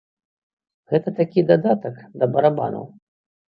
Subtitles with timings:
[0.93, 2.85] Гэта такі дадатак да барабанаў.